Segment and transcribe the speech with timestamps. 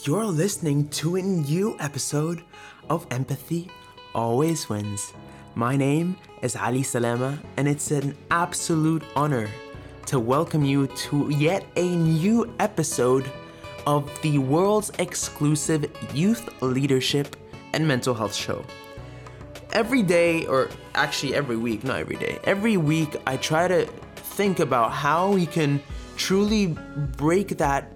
[0.00, 2.42] You're listening to a new episode
[2.88, 3.70] of Empathy
[4.14, 5.12] Always Wins.
[5.54, 9.50] My name is Ally Salama, and it's an absolute honor
[10.06, 13.30] to welcome you to yet a new episode
[13.86, 15.84] of the world's exclusive
[16.14, 17.36] youth leadership
[17.74, 18.64] and mental health show.
[19.74, 23.84] Every day, or actually every week, not every day, every week I try to
[24.16, 25.82] think about how we can
[26.16, 26.78] truly
[27.18, 27.92] break that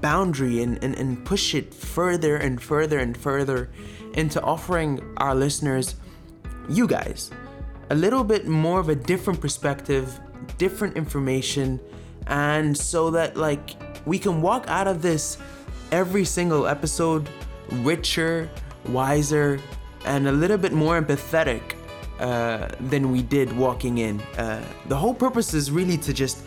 [0.00, 3.70] boundary and, and, and push it further and further and further
[4.14, 5.96] into offering our listeners,
[6.68, 7.30] you guys,
[7.90, 10.18] a little bit more of a different perspective,
[10.58, 11.80] different information,
[12.26, 15.38] and so that like we can walk out of this
[15.92, 17.28] every single episode
[17.70, 18.50] richer,
[18.88, 19.60] wiser,
[20.04, 21.74] and a little bit more empathetic
[22.20, 24.20] uh, than we did walking in.
[24.38, 26.38] Uh, the whole purpose is really to just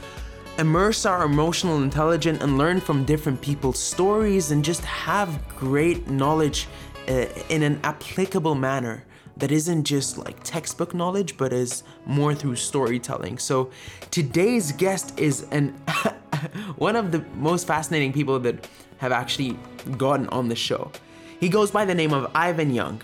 [0.57, 6.67] immerse our emotional intelligence and learn from different people's stories and just have great knowledge
[7.08, 9.03] uh, in an applicable manner
[9.38, 13.38] that isn't just like textbook knowledge but is more through storytelling.
[13.38, 13.69] So
[14.09, 15.69] today's guest is an
[16.77, 19.58] one of the most fascinating people that have actually
[19.97, 20.92] gotten on the show.
[21.39, 23.02] He goes by the name of Ivan Yong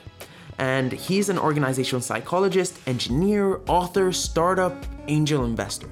[0.58, 5.90] and he's an organizational psychologist, engineer, author, startup, angel investor.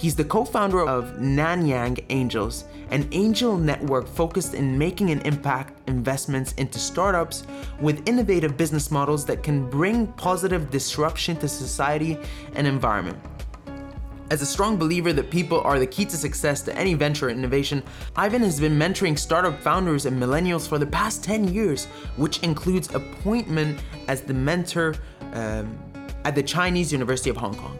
[0.00, 5.86] He's the co founder of Nanyang Angelz, an angel network focused in making an impact
[5.90, 7.42] investments into startups
[7.80, 12.16] with innovative business models that can bring positive disruption to society
[12.54, 13.18] and environment.
[14.30, 17.30] As a strong believer that people are the key to success to any venture or
[17.30, 17.82] innovation,
[18.16, 21.84] Ivan has been mentoring startup founders and millennials for the past 10 years,
[22.16, 24.94] which includes appointment as the mentor
[25.34, 25.78] um,
[26.24, 27.76] at the Chinese University of Hong Kong.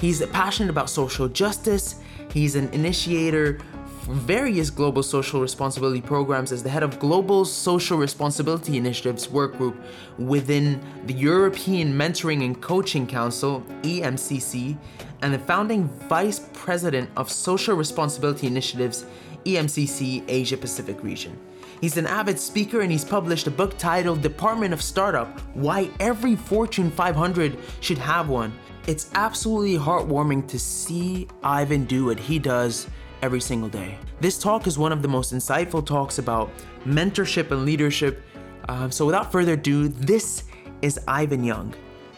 [0.00, 1.96] He's passionate about social justice.
[2.32, 3.58] He's an initiator
[4.00, 9.58] for various global social responsibility programs as the head of Global Social Responsibility Initiatives work
[9.58, 9.76] group
[10.16, 14.78] within the European Mentoring and Coaching Council, EMCC,
[15.20, 19.04] and the founding vice president of Social Responsibility Initiatives,
[19.44, 21.38] EMCC Asia Pacific region.
[21.82, 26.36] He's an avid speaker and he's published a book titled Department of Startup Why Every
[26.36, 28.52] Fortune 500 Should Have One
[28.86, 32.86] it's absolutely heartwarming to see Ivan do what he does
[33.22, 33.98] every single day.
[34.20, 36.50] This talk is one of the most insightful talks about
[36.84, 38.22] mentorship and leadership.
[38.68, 40.44] Uh, so, without further ado, this
[40.82, 41.74] is Ivan Yong.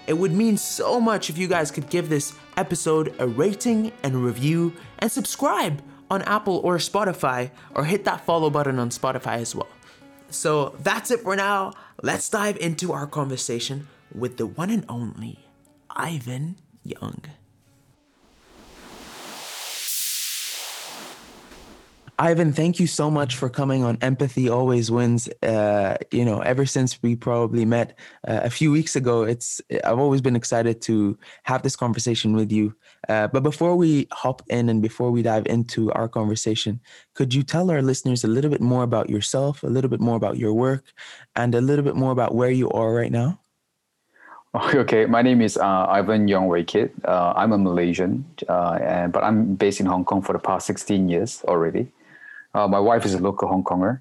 [0.06, 4.25] It would mean so much if you guys could give this episode a rating and
[4.25, 9.55] review and subscribe on Apple or Spotify or hit that follow button on Spotify as
[9.55, 9.69] well.
[10.28, 11.72] So that's it for now.
[12.03, 15.41] Let's dive into our conversation with the one and only
[15.97, 17.22] Ivan Yong.
[22.19, 25.28] Ivan, thank you so much for coming on Empathy Always Wins.
[25.42, 27.98] Uh, you know, ever since we probably met
[28.28, 32.53] uh, a few weeks ago, it's I've always been excited to have this conversation with
[32.53, 32.76] you.
[33.09, 36.80] Uh, but before we hop in and before we dive into our conversation,
[37.14, 40.16] could you tell our listeners a little bit more about yourself, a little bit more
[40.16, 40.92] about your work,
[41.34, 43.41] and a little bit more about where you are right now?
[44.55, 46.93] Okay, my name is uh, Ivan Yong Wei Kit.
[47.07, 50.67] Uh, I'm a Malaysian, uh, and, but I'm based in Hong Kong for the past
[50.67, 51.91] 16 years already.
[52.53, 54.01] Uh, my wife is a local Hong Konger.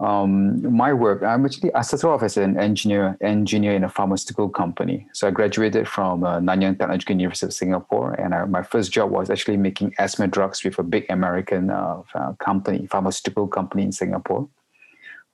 [0.00, 4.48] Um, my work, I'm actually, I started off as an engineer, engineer in a pharmaceutical
[4.48, 5.06] company.
[5.12, 9.10] So I graduated from uh, Nanyang Technological University of Singapore, and I, my first job
[9.10, 12.00] was actually making asthma drugs with a big American uh,
[12.38, 14.48] company, pharmaceutical company in Singapore.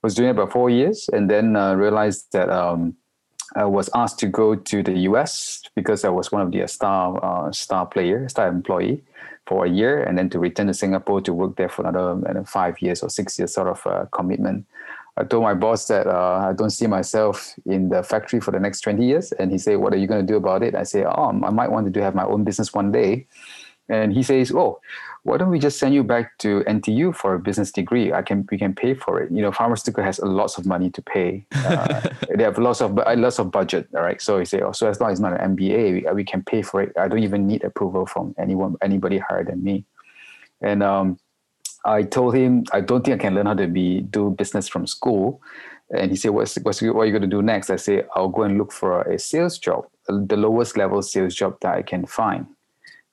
[0.03, 2.95] Was doing it about four years, and then realized that um,
[3.55, 7.19] I was asked to go to the US because I was one of the star
[7.23, 9.03] uh, star player, star employee
[9.47, 12.81] for a year, and then to return to Singapore to work there for another five
[12.81, 14.65] years or six years sort of uh, commitment.
[15.19, 18.59] I told my boss that uh, I don't see myself in the factory for the
[18.59, 19.33] next 20 years.
[19.33, 20.75] And he said, What are you going to do about it?
[20.75, 23.27] I say, Oh, I might want to do have my own business one day.
[23.89, 24.79] And he says, Oh,
[25.23, 28.13] why don't we just send you back to NTU for a business degree?
[28.13, 29.31] I can we can pay for it.
[29.31, 31.45] You know, pharmaceutical has lots of money to pay.
[31.53, 32.01] Uh,
[32.35, 33.89] they have lots of lots of budget.
[33.95, 36.13] All right, so he say, oh, so as long as it's not an MBA, we,
[36.13, 36.93] we, can pay for it.
[36.97, 39.83] I don't even need approval from anyone anybody higher than me.
[40.61, 41.19] And um,
[41.85, 44.87] I told him I don't think I can learn how to be do business from
[44.87, 45.41] school.
[45.91, 47.71] And he said, what's, what's what are you going to do next?
[47.71, 51.57] I say, I'll go and look for a sales job, the lowest level sales job
[51.61, 52.45] that I can find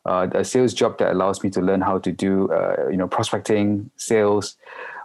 [0.06, 3.08] uh, a sales job that allows me to learn how to do uh, you know
[3.08, 4.56] prospecting sales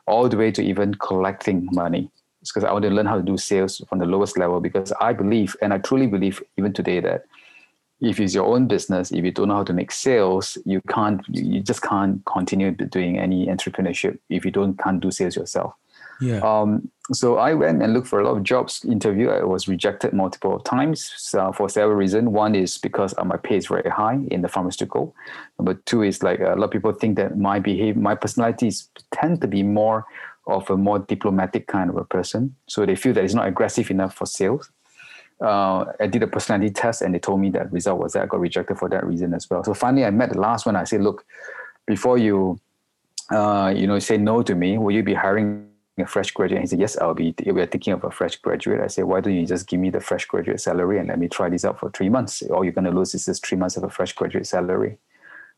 [0.07, 2.09] all the way to even collecting money.
[2.41, 4.91] It's because i want to learn how to do sales from the lowest level because
[4.99, 7.25] i believe and i truly believe even today that
[8.01, 11.21] if it's your own business if you don't know how to make sales you can't
[11.29, 15.73] you just can't continue doing any entrepreneurship if you don't can't do sales yourself
[16.21, 16.39] Yeah.
[16.39, 18.85] Um, so I went and looked for a lot of jobs.
[18.85, 19.29] Interview.
[19.29, 21.09] I was rejected multiple times
[21.55, 22.29] for several reasons.
[22.29, 25.13] One is because uh, my pay is very high in the pharmaceutical.
[25.59, 29.41] Number two is like a lot of people think that my behavior, my personalities tend
[29.41, 30.05] to be more
[30.47, 32.55] of a more diplomatic kind of a person.
[32.67, 34.69] So they feel that it's not aggressive enough for sales.
[35.41, 38.25] Uh, I did a personality test and they told me that result was that I
[38.27, 39.63] got rejected for that reason as well.
[39.63, 40.75] So finally, I met the last one.
[40.75, 41.25] I said, look,
[41.87, 42.59] before you,
[43.31, 45.70] uh, you know, say no to me, will you be hiring
[46.01, 46.61] a fresh graduate?
[46.61, 47.33] He said, yes, I'll be.
[47.45, 48.81] We are thinking of a fresh graduate.
[48.81, 51.27] I said, why don't you just give me the fresh graduate salary and let me
[51.27, 52.41] try this out for three months?
[52.43, 54.97] All you're going to lose is just three months of a fresh graduate salary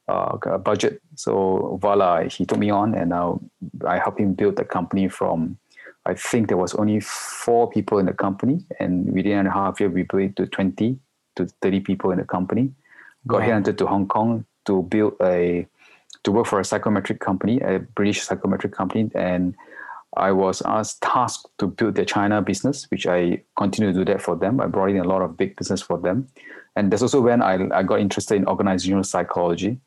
[0.08, 1.02] uh, budget.
[1.16, 3.42] So voila, he took me on, and now
[3.86, 5.58] I helped him build the company from.
[6.06, 9.90] I think there was only four people in the company, and within a half year,
[9.90, 11.00] we built it to twenty
[11.38, 12.74] to thirty people in the company.
[13.26, 13.48] Got wow.
[13.48, 15.66] headhunted to Hong Kong to build a
[16.24, 19.56] to work for a psychometric company, a British psychometric company, and
[20.18, 24.22] I was asked tasked to build their China business, which I continue to do that
[24.22, 24.62] for them.
[24.62, 26.28] I brought in a lot of big business for them,
[26.76, 29.80] and that's also when I, I got interested in organizational psychology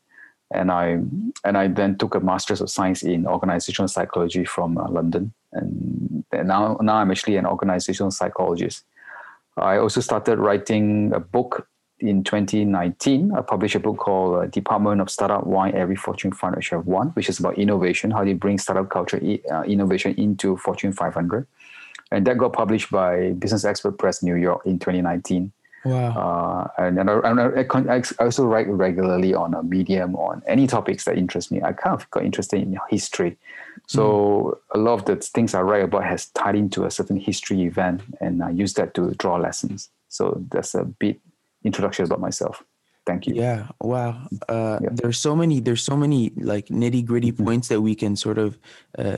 [0.51, 0.99] and I
[1.43, 6.23] and I then took a master's of science in organizational psychology from uh, London, and,
[6.31, 8.85] and now now I'm actually an organizational psychologist.
[9.57, 11.67] I also started writing a book
[11.99, 13.31] in 2019.
[13.33, 16.87] I published a book called uh, Department of Startup: Why Every Fortune 500 Should Have
[16.87, 19.19] One, which is about innovation, how do you bring startup culture
[19.51, 21.47] uh, innovation into Fortune 500,
[22.11, 25.51] and that got published by Business Expert Press New York in 2019.
[25.85, 26.69] Wow.
[26.77, 30.67] Uh, and, and, I, and I, I, also write regularly on a medium on any
[30.67, 31.61] topics that interest me.
[31.61, 33.37] I kind of got interested in history.
[33.87, 34.77] So mm.
[34.77, 38.01] a lot of the things I write about has tied into a certain history event
[38.19, 39.89] and I use that to draw lessons.
[40.09, 41.19] So that's a bit
[41.63, 42.63] introduction about myself.
[43.05, 43.35] Thank you.
[43.35, 43.67] Yeah.
[43.79, 44.27] Wow.
[44.49, 44.89] Uh, yeah.
[44.91, 47.45] There's so many, there's so many like nitty gritty mm-hmm.
[47.45, 48.59] points that we can sort of
[48.97, 49.17] uh,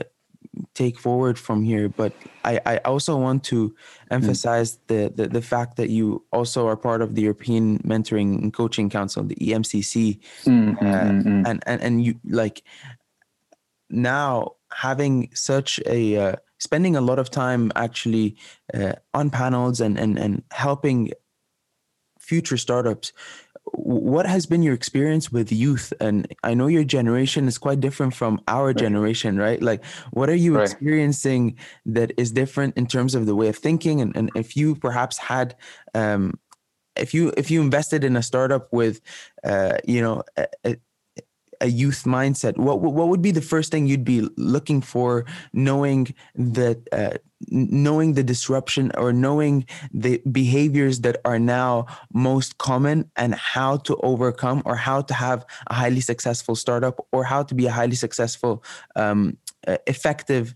[0.74, 2.12] take forward from here but
[2.44, 3.74] i i also want to
[4.10, 4.78] emphasize mm.
[4.88, 8.90] the, the the fact that you also are part of the european mentoring and coaching
[8.90, 12.62] council the emcc mm, uh, mm, and and and you like
[13.90, 18.36] now having such a uh, spending a lot of time actually
[18.74, 21.10] uh, on panels and and and helping
[22.30, 23.12] future startups
[23.72, 28.12] what has been your experience with youth and i know your generation is quite different
[28.14, 28.76] from our right.
[28.84, 29.84] generation right like
[30.18, 30.64] what are you right.
[30.64, 31.56] experiencing
[31.96, 35.16] that is different in terms of the way of thinking and, and if you perhaps
[35.18, 35.56] had
[35.94, 36.38] um,
[36.96, 39.00] if you if you invested in a startup with
[39.44, 40.22] uh, you know
[40.64, 40.76] a,
[41.60, 46.14] a youth mindset, what what would be the first thing you'd be looking for, knowing
[46.34, 47.18] that uh,
[47.48, 53.96] knowing the disruption or knowing the behaviors that are now most common and how to
[54.02, 57.94] overcome or how to have a highly successful startup or how to be a highly
[57.94, 58.62] successful
[58.96, 59.36] um,
[59.86, 60.54] effective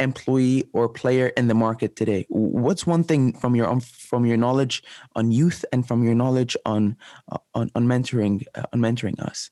[0.00, 2.26] employee or player in the market today?
[2.28, 4.82] What's one thing from your from your knowledge
[5.14, 6.96] on youth and from your knowledge on
[7.54, 9.50] on, on mentoring uh, on mentoring us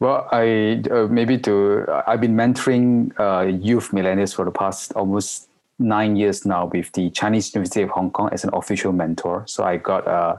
[0.00, 5.48] well, I uh, maybe to I've been mentoring uh, youth millennials for the past almost
[5.78, 9.44] nine years now with the Chinese University of Hong Kong as an official mentor.
[9.46, 10.36] So I got uh,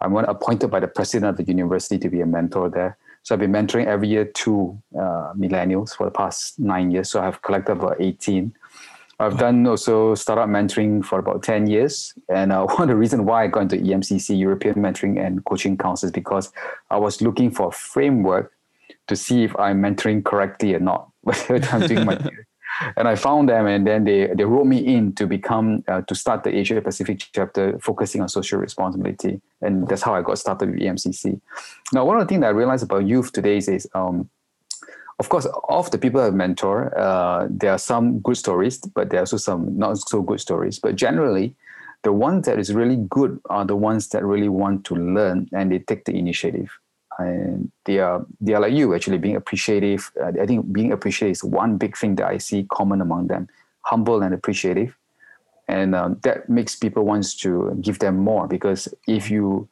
[0.00, 2.96] I'm appointed by the president of the university to be a mentor there.
[3.22, 7.10] So I've been mentoring every year two uh, millennials for the past nine years.
[7.10, 8.52] So I've collected about 18.
[9.20, 12.14] I've done also startup mentoring for about 10 years.
[12.28, 15.76] And uh, one of the reasons why I got into EMCC, European Mentoring and Coaching
[15.76, 16.52] Council, is because
[16.90, 18.52] I was looking for a framework
[19.08, 21.08] to see if I'm mentoring correctly or not.
[21.72, 22.18] I'm doing my
[22.96, 26.14] and I found them, and then they they wrote me in to become uh, to
[26.14, 30.70] start the Asia Pacific chapter, focusing on social responsibility, and that's how I got started
[30.70, 31.40] with EMCC.
[31.92, 34.28] Now, one of the things that I realized about youth today is, is um,
[35.18, 39.20] of course, of the people I mentor, uh, there are some good stories, but there
[39.20, 40.78] are also some not so good stories.
[40.78, 41.54] But generally,
[42.02, 45.70] the ones that is really good are the ones that really want to learn and
[45.70, 46.70] they take the initiative
[47.18, 50.10] and they are they are like you actually being appreciative.
[50.20, 53.48] Uh, i think being appreciative is one big thing that i see common among them
[53.82, 54.96] humble and appreciative.
[55.68, 59.68] And um, that makes people wants to give them more because if you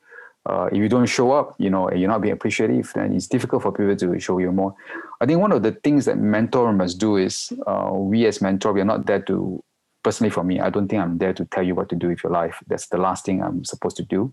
[0.47, 3.63] uh, if you don't show up you know you're not being appreciative then it's difficult
[3.63, 4.75] for people to show you more.
[5.21, 8.73] I think one of the things that mentor must do is uh, we as mentor
[8.73, 9.63] we are not there to
[10.03, 12.23] personally for me i don't think i'm there to tell you what to do with
[12.23, 12.63] your life.
[12.69, 14.33] That's the last thing i'm supposed to do.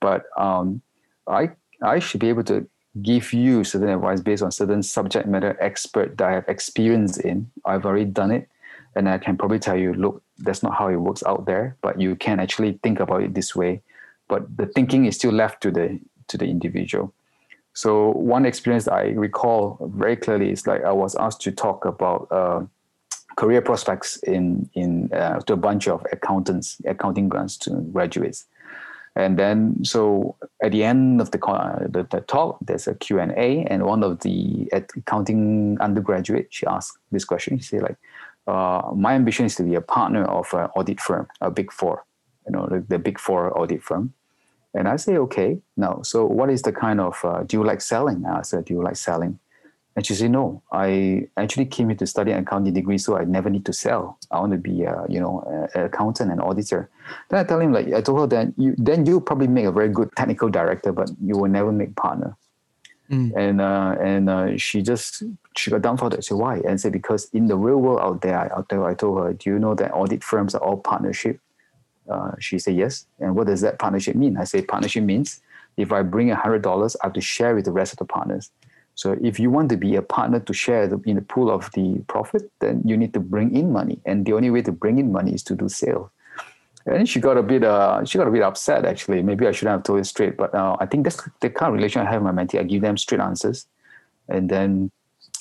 [0.00, 0.82] But um,
[1.26, 1.50] i
[1.82, 2.68] I should be able to
[3.02, 7.50] give you certain advice based on certain subject matter expert that I have experience in.
[7.64, 8.48] I've already done it.
[8.96, 12.00] And I can probably tell you, look, that's not how it works out there, but
[12.00, 13.82] you can actually think about it this way.
[14.28, 17.14] But the thinking is still left to the to the individual.
[17.72, 22.26] So one experience I recall very clearly is like I was asked to talk about
[22.30, 22.66] uh,
[23.36, 28.46] career prospects in in uh, to a bunch of accountants, accounting grants to graduates.
[29.18, 31.38] And then, so at the end of the,
[31.90, 37.24] the, the talk, there's a Q&A, and one of the accounting undergraduate, she asked this
[37.24, 37.58] question.
[37.58, 37.96] She said, like,
[38.46, 42.04] uh, my ambition is to be a partner of an audit firm, a big four,
[42.46, 44.14] you know, the, the big four audit firm.
[44.72, 46.00] And I say, okay, no.
[46.04, 48.24] So what is the kind of, uh, do you like selling?
[48.24, 49.40] I said, do you like selling?
[49.98, 53.24] And she said, no, I actually came here to study an accounting degree, so I
[53.24, 54.16] never need to sell.
[54.30, 56.88] I want to be, a, you know, an accountant and auditor.
[57.28, 59.72] Then I tell him, like, I told her that you, then you probably make a
[59.72, 62.36] very good technical director, but you will never make partner.
[63.10, 63.32] Mm.
[63.36, 65.24] And uh, and uh, she just
[65.56, 66.20] she got dumbfounded.
[66.20, 66.58] I said, why?
[66.58, 69.32] And I said, because in the real world out there, out there, I told her,
[69.32, 71.40] do you know that audit firms are all partnership?
[72.08, 73.04] Uh, she said, yes.
[73.18, 74.36] And what does that partnership mean?
[74.36, 75.40] I say, partnership means
[75.76, 78.04] if I bring a hundred dollars, I have to share with the rest of the
[78.04, 78.52] partners.
[78.98, 81.70] So if you want to be a partner to share the, in the pool of
[81.74, 84.98] the profit, then you need to bring in money, and the only way to bring
[84.98, 86.10] in money is to do sales.
[86.84, 89.22] And she got a bit, uh, she got a bit upset actually.
[89.22, 91.74] Maybe I shouldn't have told it straight, but uh, I think that's the kind of
[91.74, 92.58] relation I have with my mentee.
[92.58, 93.68] I give them straight answers,
[94.28, 94.90] and then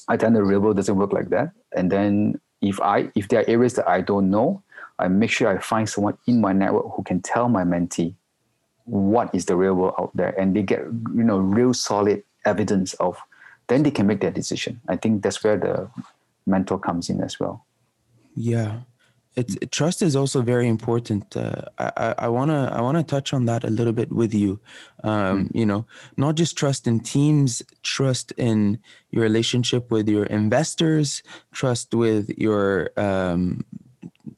[0.07, 1.49] I tell the real world doesn't work like that.
[1.75, 4.61] And then if I, if there are areas that I don't know,
[4.99, 8.13] I make sure I find someone in my network who can tell my mentee
[8.85, 10.81] what is the real world out there, and they get
[11.15, 13.17] you know real solid evidence of
[13.67, 14.81] then they can make their decision.
[14.87, 15.89] I think that's where the
[16.45, 17.65] mentor comes in as well.
[18.35, 18.81] Yeah,
[19.37, 21.37] it's trust is also very important.
[21.37, 24.59] Uh, I, I wanna I wanna touch on that a little bit with you.
[25.03, 25.55] Um, mm.
[25.55, 25.85] You know,
[26.17, 28.79] not just trust in teams, trust in
[29.11, 31.21] your relationship with your investors,
[31.51, 33.63] trust with your um,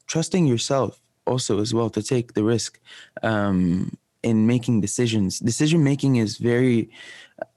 [0.06, 2.78] trusting yourself also as well to take the risk
[3.22, 5.38] um, in making decisions.
[5.38, 6.90] Decision making is very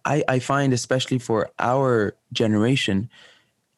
[0.06, 3.10] I, I find especially for our generation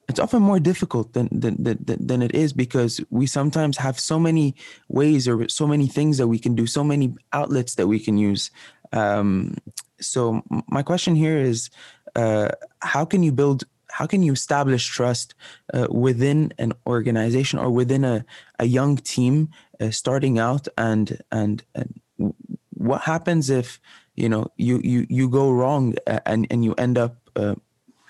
[0.07, 4.19] it's often more difficult than, than than than it is because we sometimes have so
[4.19, 4.55] many
[4.88, 8.17] ways or so many things that we can do so many outlets that we can
[8.17, 8.51] use.
[8.93, 9.57] Um,
[10.00, 11.69] so my question here is
[12.15, 12.50] uh,
[12.81, 15.35] how can you build how can you establish trust
[15.74, 18.25] uh, within an organization or within a,
[18.59, 22.01] a young team uh, starting out and, and and
[22.74, 23.79] what happens if
[24.15, 25.95] you know you you you go wrong
[26.25, 27.55] and and you end up uh,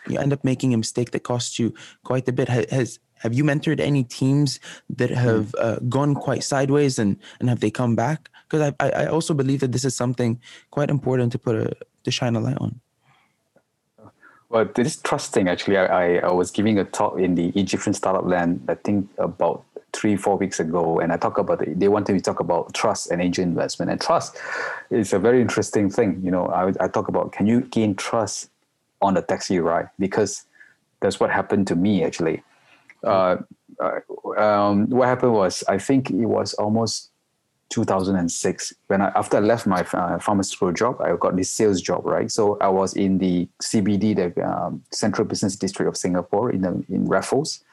[0.08, 2.48] you end up making a mistake that costs you quite a bit.
[2.50, 4.60] Has have you mentored any teams
[4.90, 5.16] that hmm.
[5.16, 8.30] have uh, gone quite sideways and and have they come back?
[8.48, 10.40] Because I, I also believe that this is something
[10.72, 12.80] quite important to put a to shine a light on
[14.50, 18.26] well this trust thing actually I, I was giving a talk in the egyptian startup
[18.26, 19.64] land i think about
[19.96, 22.74] three, four weeks ago, and I talk about the, they wanted me to talk about
[22.74, 23.90] trust and angel investment.
[23.90, 24.38] And trust
[24.92, 26.22] is a very interesting thing.
[26.22, 28.50] You know, I, I talk about can you gain trust
[29.02, 30.46] on a taxi ride because
[31.00, 32.44] that's what happened to me actually.
[33.04, 33.38] Uh,
[33.80, 34.00] uh,
[34.38, 37.12] um, what happened was I think it was almost
[37.70, 42.06] 2006 when I, after I left my uh, pharmaceutical job, I got this sales job,
[42.06, 42.32] right?
[42.32, 46.84] So I was in the CBD, the um, Central Business District of Singapore, in the,
[46.90, 47.64] in Raffles,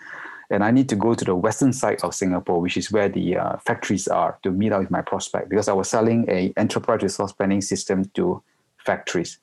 [0.50, 3.36] and I need to go to the western side of Singapore, which is where the
[3.36, 7.02] uh, factories are, to meet up with my prospect because I was selling a enterprise
[7.02, 8.42] resource planning system to
[8.84, 9.38] factories.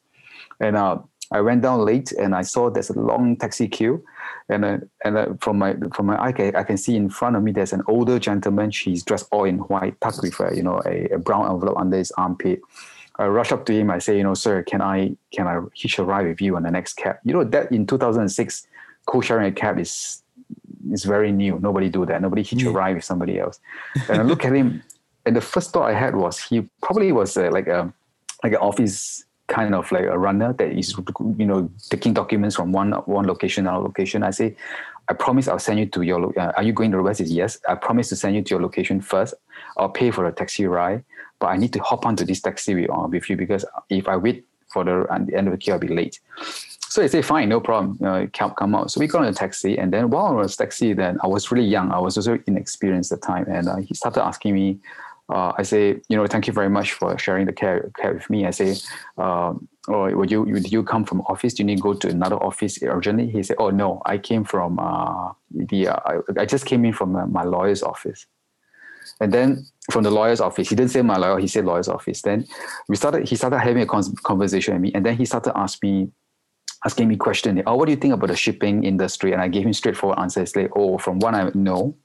[0.59, 0.99] And uh,
[1.31, 4.03] I went down late and I saw there's a long taxi queue,
[4.49, 7.43] and uh, and uh, from my from my eye I can see in front of
[7.43, 8.71] me there's an older gentleman.
[8.71, 11.97] She's dressed all in white, tucked with a, you know a, a brown envelope under
[11.97, 12.61] his armpit.
[13.19, 13.91] I rush up to him.
[13.91, 16.63] I say, you know, sir, can I can I hitch a ride with you on
[16.63, 17.17] the next cab?
[17.23, 18.67] You know that in 2006,
[19.05, 20.23] co-sharing a cab is
[20.91, 21.59] is very new.
[21.59, 22.21] Nobody do that.
[22.21, 22.69] Nobody hitch yeah.
[22.69, 23.59] a ride with somebody else.
[24.07, 24.81] And I look at him,
[25.25, 27.93] and the first thought I had was he probably was uh, like a
[28.43, 30.95] like an office kind of like a runner that is
[31.37, 34.23] you know taking documents from one one location to another location.
[34.23, 34.55] I say,
[35.09, 36.39] I promise I'll send you to your.
[36.39, 37.19] Uh, are you going to the west?
[37.19, 37.59] Is yes.
[37.67, 39.33] I promise to send you to your location first.
[39.77, 41.03] I'll pay for a taxi ride,
[41.39, 44.15] but I need to hop onto this taxi with, uh, with you because if I
[44.15, 46.19] wait for the, the end of the queue, I'll be late.
[46.89, 47.97] So they say, fine, no problem.
[47.99, 48.89] Know, come, come out.
[48.89, 49.77] So we got in a taxi.
[49.77, 51.91] And then while I was taxi, then I was really young.
[51.91, 53.45] I was also inexperienced at the time.
[53.47, 54.79] And uh, he started asking me,
[55.29, 58.29] uh, I say, you know, thank you very much for sharing the care, care with
[58.29, 58.45] me.
[58.45, 58.77] I say,
[59.17, 61.53] um, oh, would you, would you come from office?
[61.53, 63.29] Do you need to go to another office urgently?
[63.29, 67.15] He said, oh, no, I came from uh, the, uh, I, just came in from
[67.15, 68.25] uh, my lawyer's office.
[69.21, 72.21] And then from the lawyer's office, he didn't say my lawyer, he said lawyer's office.
[72.21, 72.45] Then
[72.87, 74.91] we started, he started having a conversation with me.
[74.93, 76.11] And then he started asking me
[76.85, 77.61] asking me question.
[77.65, 79.33] Oh, what do you think about the shipping industry?
[79.33, 81.95] And I gave him straightforward answers like, oh, from what I know,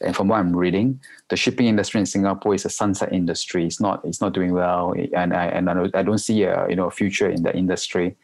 [0.00, 3.66] and from what I'm reading, the shipping industry in Singapore is a sunset industry.
[3.66, 6.90] It's not it's not doing well, and I and I don't see a you know
[6.90, 8.16] future in the industry.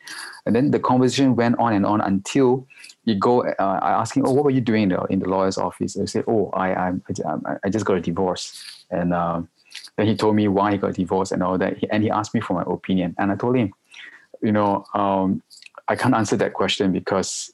[0.45, 2.67] And then the conversation went on and on until
[3.05, 5.95] you go, uh, I ask him, oh, what were you doing in the, lawyer's office?
[5.95, 6.93] And said, oh, I, I,
[7.25, 8.85] I, I just got a divorce.
[8.91, 9.49] And um,
[9.97, 11.77] then he told me why he got divorced and all that.
[11.91, 13.15] And he asked me for my opinion.
[13.17, 13.73] And I told him,
[14.43, 15.41] you know, um,
[15.89, 17.53] I can't answer that question because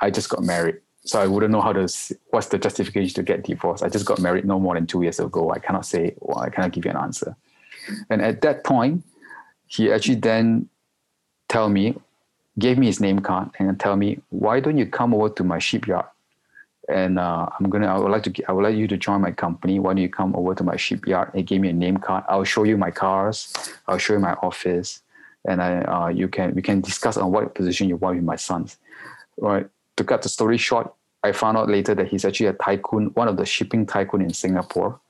[0.00, 0.76] I just got married.
[1.02, 1.88] So I wouldn't know how to,
[2.30, 3.82] what's the justification to get divorced.
[3.82, 5.50] I just got married no more than two years ago.
[5.50, 7.36] I cannot say, well, I cannot give you an answer.
[8.10, 9.04] And at that point,
[9.66, 10.68] he actually then
[11.48, 11.96] tell me
[12.58, 15.58] gave me his name card and tell me, why don't you come over to my
[15.58, 16.06] shipyard?
[16.88, 19.30] And uh, I'm gonna, I would like to, I would like you to join my
[19.30, 19.78] company.
[19.78, 21.30] Why don't you come over to my shipyard?
[21.34, 22.24] He gave me a name card.
[22.28, 23.52] I'll show you my cars.
[23.86, 25.02] I'll show you my office,
[25.48, 28.36] and I, uh, you can, we can discuss on what position you want with my
[28.36, 28.76] sons.
[29.38, 29.68] Right.
[29.96, 30.92] To cut the story short,
[31.22, 34.32] I found out later that he's actually a tycoon, one of the shipping tycoon in
[34.32, 35.00] Singapore.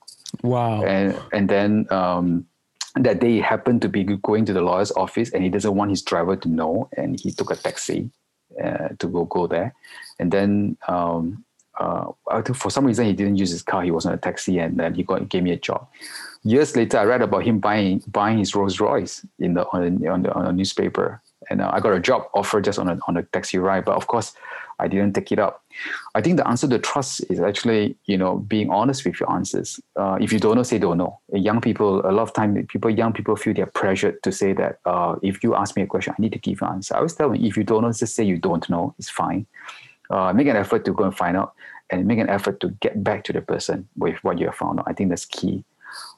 [0.43, 0.83] Wow.
[0.83, 2.45] And and then um,
[2.95, 5.91] that day he happened to be going to the lawyer's office and he doesn't want
[5.91, 8.09] his driver to know and he took a taxi
[8.61, 9.73] uh, to go go there
[10.19, 11.43] and then um,
[11.81, 14.77] uh, for some reason he didn't use his car he was on a taxi and
[14.79, 15.87] then he got gave me a job
[16.43, 20.25] years later I read about him buying buying his Rolls Royce in the on, on,
[20.27, 23.23] on a newspaper and uh, I got a job offer just on a, on a
[23.23, 24.33] taxi ride but of course
[24.81, 25.63] I didn't take it up.
[26.15, 29.79] I think the answer to trust is actually, you know, being honest with your answers.
[29.95, 31.19] Uh, if you don't know, say don't know.
[31.31, 34.79] Young people, a lot of time, people, young people feel they're pressured to say that
[34.85, 36.95] uh, if you ask me a question, I need to give an answer.
[36.95, 38.95] I always tell them, if you don't know, just say you don't know.
[38.97, 39.45] It's fine.
[40.09, 41.53] Uh, make an effort to go and find out,
[41.91, 44.79] and make an effort to get back to the person with what you have found
[44.79, 44.85] out.
[44.87, 45.63] I think that's key.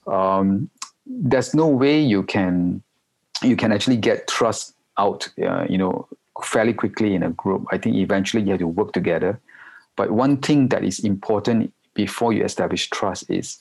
[0.08, 0.70] Um,
[1.06, 2.84] there's no way you can
[3.42, 5.28] you can actually get trust out.
[5.42, 6.08] Uh, you know,
[6.44, 7.66] fairly quickly in a group.
[7.72, 9.40] I think eventually you have to work together.
[9.96, 13.60] But one thing that is important before you establish trust is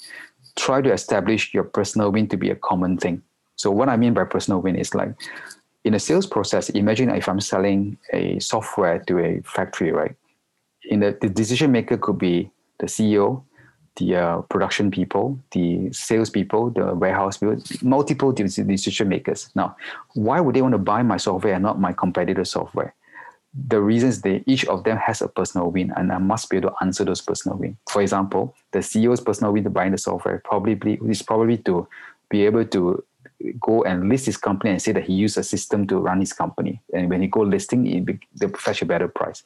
[0.57, 3.23] try to establish your personal win to be a common thing.
[3.57, 5.15] So what I mean by personal win is like
[5.85, 10.15] in a sales process, imagine if I'm selling a software to a factory, right?
[10.85, 13.43] In the, the decision maker could be the CEO,
[13.97, 19.51] the uh, production people, the sales people, the warehouse people, multiple decision makers.
[19.55, 19.77] Now,
[20.15, 22.95] why would they want to buy my software and not my competitor software?
[23.69, 26.71] The reasons they each of them has a personal win, and I must be able
[26.71, 27.77] to answer those personal win.
[27.91, 31.87] For example, the CEO's personal win to buying the software probably is probably to
[32.31, 33.05] be able to
[33.61, 36.33] go and list his company and say that he used a system to run his
[36.33, 36.81] company.
[36.93, 39.45] And when he go listing, it, they fetch a better price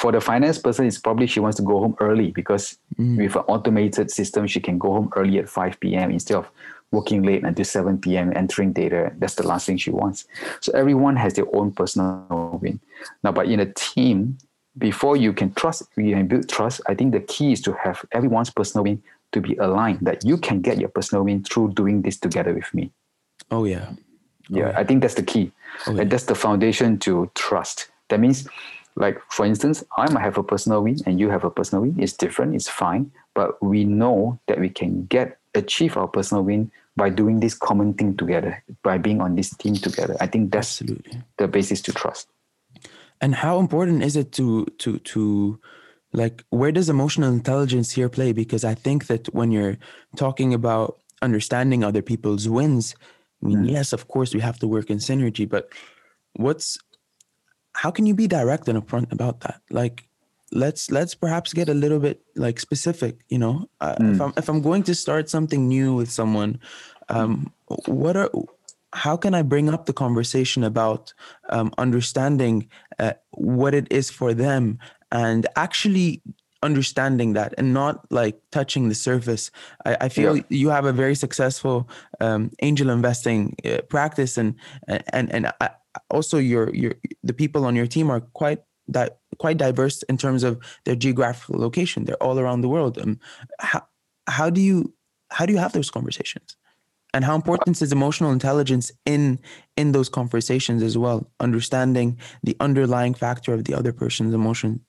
[0.00, 3.18] for the finance person, it's probably she wants to go home early because mm.
[3.18, 6.10] with an automated system, she can go home early at 5 p.m.
[6.10, 6.50] instead of
[6.92, 8.32] working late until 7 p.m.
[8.34, 9.12] entering data.
[9.18, 10.26] That's the last thing she wants.
[10.60, 12.80] So everyone has their own personal win.
[13.22, 14.38] Now, but in a team,
[14.78, 18.04] before you can trust, you can build trust, I think the key is to have
[18.12, 22.02] everyone's personal win to be aligned, that you can get your personal win through doing
[22.02, 22.90] this together with me.
[23.50, 23.90] Oh, yeah.
[23.90, 23.96] Oh,
[24.48, 25.52] yeah, I think that's the key.
[25.86, 26.02] Oh, yeah.
[26.02, 27.88] And that's the foundation to trust.
[28.08, 28.48] That means
[28.96, 31.96] like for instance, I might have a personal win and you have a personal win.
[31.98, 33.10] It's different, it's fine.
[33.34, 37.94] But we know that we can get achieve our personal win by doing this common
[37.94, 40.16] thing together, by being on this team together.
[40.20, 41.22] I think that's Absolutely.
[41.38, 42.28] the basis to trust.
[43.20, 45.60] And how important is it to to to
[46.12, 48.32] like where does emotional intelligence here play?
[48.32, 49.78] Because I think that when you're
[50.16, 52.96] talking about understanding other people's wins,
[53.42, 53.70] I mean, mm.
[53.70, 55.72] yes, of course we have to work in synergy, but
[56.34, 56.78] what's
[57.74, 59.60] how can you be direct and upfront about that?
[59.70, 60.08] Like,
[60.52, 63.20] let's let's perhaps get a little bit like specific.
[63.28, 64.14] You know, uh, mm.
[64.14, 66.60] if I'm if I'm going to start something new with someone,
[67.08, 67.52] um,
[67.86, 68.30] what are
[68.92, 71.14] how can I bring up the conversation about
[71.48, 74.78] um, understanding uh, what it is for them
[75.12, 76.22] and actually
[76.62, 79.50] understanding that and not like touching the surface.
[79.84, 80.42] I, I feel yeah.
[80.48, 81.88] you have a very successful
[82.20, 84.54] um, angel investing uh, practice, and
[84.88, 85.70] and and I,
[86.10, 90.42] also your your the people on your team are quite that quite diverse in terms
[90.42, 92.04] of their geographical location.
[92.04, 92.98] They're all around the world.
[92.98, 93.18] Um,
[93.58, 93.86] how
[94.26, 94.94] how do you
[95.30, 96.56] how do you have those conversations?
[97.12, 99.40] And how important is emotional intelligence in
[99.76, 101.30] in those conversations as well?
[101.40, 104.80] Understanding the underlying factor of the other person's emotion.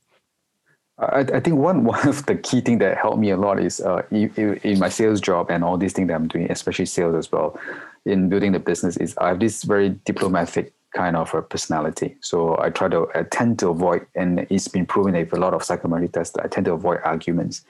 [1.02, 3.82] I, I think one one of the key thing that helped me a lot is
[3.82, 7.16] uh, in, in my sales job and all these things that I'm doing, especially sales
[7.16, 7.60] as well,
[8.06, 8.98] in building the business.
[8.98, 12.18] Is I have this very diplomatic kind of a personality.
[12.20, 15.54] So I try to I tend to avoid, and it's been proven with a lot
[15.54, 16.38] of psychometric tests.
[16.38, 17.64] I tend to avoid arguments.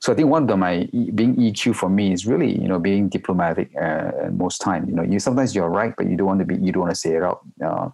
[0.00, 2.78] So I think one of the, my being EQ for me is really you know
[2.78, 4.88] being diplomatic uh, most time.
[4.88, 6.94] You know, you sometimes you're right, but you don't want to be you don't want
[6.94, 7.90] to say it out, uh,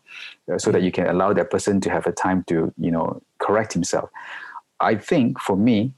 [0.56, 3.72] so that you can allow that person to have a time to you know correct
[3.72, 4.10] himself.
[4.80, 5.92] I think for me,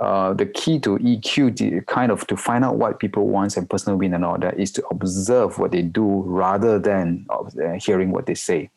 [0.00, 3.70] uh, the key to EQ, to kind of to find out what people want and
[3.70, 7.44] personal win and all that, is to observe what they do rather than uh,
[7.78, 8.68] hearing what they say.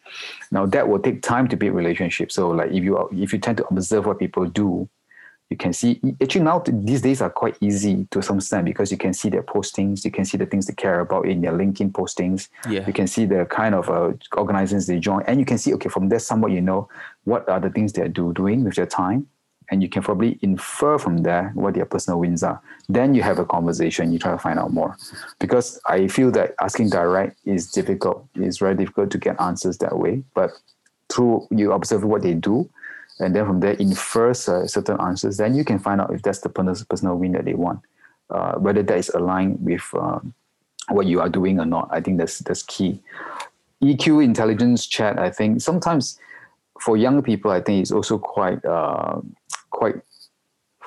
[0.52, 2.36] Now that will take time to build relationships.
[2.36, 4.88] So like if you if you tend to observe what people do,
[5.50, 8.98] you can see actually now these days are quite easy to some extent because you
[8.98, 11.92] can see their postings you can see the things they care about in their linkedin
[11.92, 12.86] postings yeah.
[12.88, 15.88] you can see the kind of uh, organizations they join and you can see okay
[15.90, 16.90] from there somewhat you know
[17.26, 19.28] what are the things they're do, doing with their time
[19.72, 23.40] and you can probably infer from there what their personal wins are then you have
[23.40, 24.96] a conversation you try to find out more
[25.40, 29.98] because i feel that asking direct is difficult it's very difficult to get answers that
[29.98, 30.52] way but
[31.12, 32.70] through you observe what they do
[33.20, 34.34] and then from there infer uh,
[34.68, 37.80] certain answers, then you can find out if that's the personal win that they want,
[38.30, 40.34] uh, whether that is aligned with um,
[40.90, 41.88] what you are doing or not.
[41.92, 43.00] I think that's that's key.
[43.82, 45.18] EQ intelligence chat.
[45.18, 46.20] I think sometimes
[46.82, 49.22] for young people, I think it's also quite uh,
[49.76, 49.96] quite.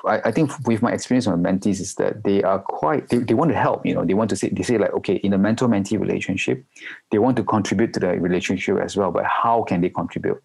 [0.07, 3.35] I, I, think with my experience with mentees is that they are quite they, they
[3.35, 3.85] want to help.
[3.85, 6.65] You know, they want to say they say like okay, in a mentor mentee relationship,
[7.11, 9.11] they want to contribute to the relationship as well.
[9.11, 10.41] But how can they contribute?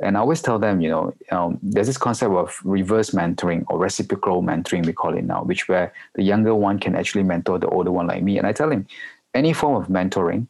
[0.00, 3.78] And I always tell them, you know, um, there's this concept of reverse mentoring or
[3.78, 7.68] reciprocal mentoring, we call it now, which where the younger one can actually mentor the
[7.68, 8.38] older one like me.
[8.38, 8.86] And I tell him,
[9.34, 10.46] any form of mentoring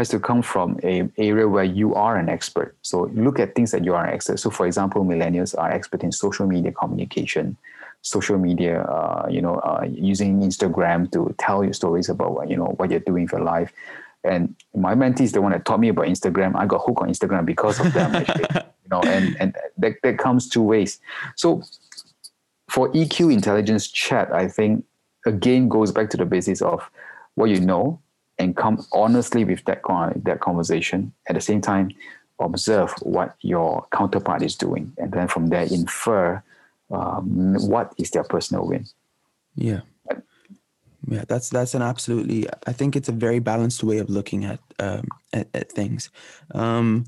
[0.00, 2.74] has to come from a area where you are an expert.
[2.80, 4.40] So look at things that you are an expert.
[4.40, 7.58] So for example, millennials are expert in social media communication,
[8.00, 12.56] social media, uh, you know, uh, using Instagram to tell your stories about, what, you
[12.56, 13.74] know, what you're doing for life.
[14.24, 16.56] And my mentee is the one that taught me about Instagram.
[16.56, 18.46] I got hooked on Instagram because of them, actually.
[18.54, 20.98] you know, and and that, that comes two ways.
[21.36, 21.62] So
[22.70, 24.84] for EQ intelligence chat, I think
[25.26, 26.90] again goes back to the basis of
[27.34, 28.00] what you know
[28.40, 29.82] and come honestly with that
[30.24, 31.12] that conversation.
[31.28, 31.90] At the same time,
[32.40, 36.42] observe what your counterpart is doing, and then from there infer
[36.90, 38.86] um, what is their personal win.
[39.54, 39.82] Yeah
[41.08, 44.60] yeah that's that's an absolutely i think it's a very balanced way of looking at
[44.78, 46.10] um, at, at, things
[46.54, 47.04] um,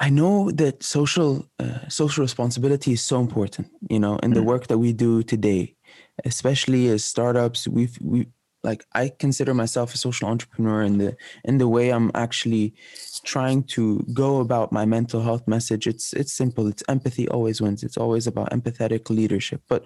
[0.00, 4.46] i know that social uh, social responsibility is so important you know in the mm.
[4.46, 5.74] work that we do today
[6.24, 8.26] especially as startups we've we
[8.64, 12.74] like i consider myself a social entrepreneur in the in the way i'm actually
[13.24, 15.86] trying to go about my mental health message.
[15.86, 16.66] It's it's simple.
[16.66, 17.82] It's empathy always wins.
[17.82, 19.62] It's always about empathetic leadership.
[19.68, 19.84] But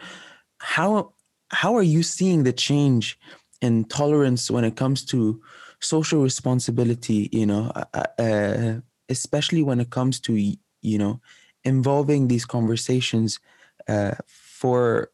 [0.58, 1.12] how
[1.50, 3.18] how are you seeing the change
[3.60, 5.40] in tolerance when it comes to
[5.80, 8.74] social responsibility you know uh, uh, uh,
[9.08, 11.20] especially when it comes to you know
[11.64, 13.40] involving these conversations
[13.88, 15.10] uh, for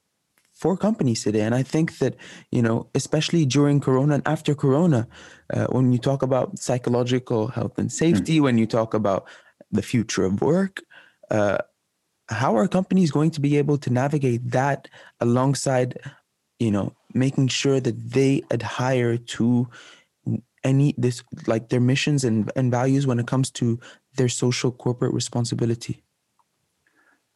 [0.59, 2.17] for companies today and i think that
[2.51, 5.07] you know especially during corona and after corona
[5.55, 8.43] uh, when you talk about psychological health and safety mm.
[8.43, 9.25] when you talk about
[9.71, 10.83] the future of work
[11.31, 11.59] uh,
[12.29, 14.89] how are companies going to be able to navigate that
[15.21, 15.97] alongside
[16.59, 19.69] you know making sure that they adhere to
[20.65, 23.79] any this like their missions and, and values when it comes to
[24.17, 26.03] their social corporate responsibility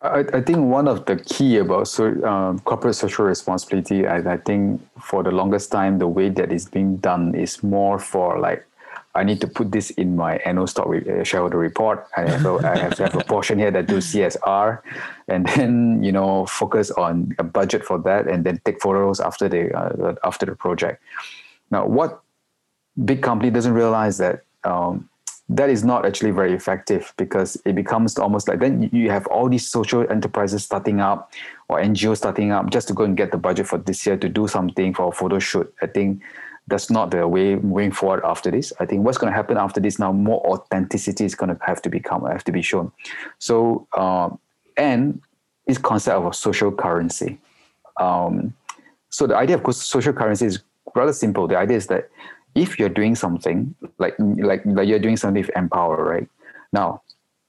[0.03, 4.37] I, I think one of the key about so, um, corporate social responsibility I, I
[4.37, 8.67] think for the longest time the way that is being done is more for like
[9.15, 12.07] I need to put this in my annual stock re- uh, shareholder report.
[12.17, 14.79] I have, a, I have to have a portion here that do CSR,
[15.29, 19.51] and then you know focus on a budget for that, and then take photos after
[19.51, 21.03] the uh, after the project.
[21.71, 22.23] Now, what
[23.05, 25.11] big company doesn't realize that um,
[25.57, 29.49] that is not actually very effective because it becomes almost like then you have all
[29.51, 31.31] these social enterprises starting up
[31.69, 34.29] or NGOs starting up just to go and get the budget for this year to
[34.29, 35.73] do something for a photo shoot.
[35.83, 36.23] I think
[36.69, 38.73] that's not the way moving forward after this.
[38.81, 41.83] I think what's going to happen after this now, more authenticity is going to have
[41.83, 42.91] to become have to be shown.
[43.39, 44.39] So um,
[44.79, 45.21] and
[45.67, 47.39] this concept of a social currency.
[48.01, 48.55] Um,
[49.11, 50.63] so the idea of social currency is
[50.95, 51.47] rather simple.
[51.47, 52.09] The idea is that
[52.55, 56.29] if you're doing something like like, like you're doing something with Empower, right?
[56.73, 57.03] Now,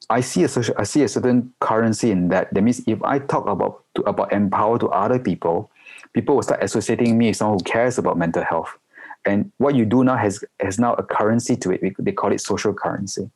[0.09, 2.53] I see a social, I see a certain currency in that.
[2.53, 5.71] That means if I talk about to, about Empower to other people,
[6.13, 8.77] people will start associating me with someone who cares about mental health
[9.25, 11.95] and what you do now has has now a currency to it.
[11.97, 13.29] They call it social currency,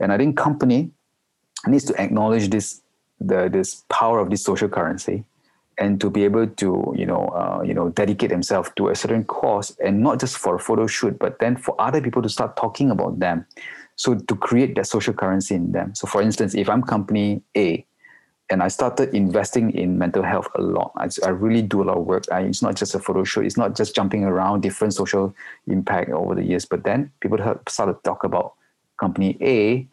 [0.00, 0.90] and I think company
[1.66, 2.80] needs to acknowledge this
[3.20, 5.24] the this power of this social currency,
[5.78, 9.24] and to be able to you know uh, you know dedicate themselves to a certain
[9.24, 12.56] cause, and not just for a photo shoot, but then for other people to start
[12.56, 13.46] talking about them.
[13.96, 15.94] So to create that social currency in them.
[15.94, 17.86] So for instance, if I'm company A,
[18.50, 20.92] and I started investing in mental health a lot.
[20.96, 22.24] I, I really do a lot of work.
[22.30, 23.44] I, it's not just a photo shoot.
[23.44, 25.34] It's not just jumping around different social
[25.66, 26.64] impact over the years.
[26.64, 28.54] But then people started to talk about
[29.00, 29.88] company A,